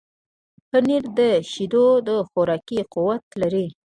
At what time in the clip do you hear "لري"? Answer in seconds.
3.41-3.65